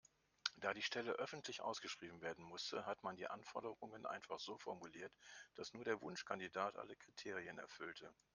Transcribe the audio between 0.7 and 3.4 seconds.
die Stelle öffentlich ausgeschrieben werden musste, hat man die